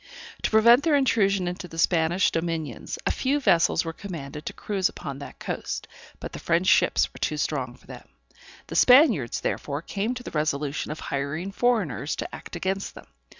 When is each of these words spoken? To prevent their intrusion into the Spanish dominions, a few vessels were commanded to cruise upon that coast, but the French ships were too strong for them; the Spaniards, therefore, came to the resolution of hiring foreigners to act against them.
To 0.41 0.49
prevent 0.49 0.81
their 0.81 0.95
intrusion 0.95 1.47
into 1.47 1.67
the 1.67 1.77
Spanish 1.77 2.31
dominions, 2.31 2.97
a 3.05 3.11
few 3.11 3.39
vessels 3.39 3.85
were 3.85 3.93
commanded 3.93 4.47
to 4.47 4.53
cruise 4.53 4.89
upon 4.89 5.19
that 5.19 5.37
coast, 5.37 5.87
but 6.19 6.31
the 6.33 6.39
French 6.39 6.65
ships 6.65 7.13
were 7.13 7.19
too 7.19 7.37
strong 7.37 7.75
for 7.75 7.85
them; 7.85 8.07
the 8.65 8.75
Spaniards, 8.75 9.41
therefore, 9.41 9.83
came 9.83 10.15
to 10.15 10.23
the 10.23 10.31
resolution 10.31 10.91
of 10.91 10.99
hiring 10.99 11.51
foreigners 11.51 12.15
to 12.15 12.33
act 12.35 12.55
against 12.55 12.95
them. 12.95 13.05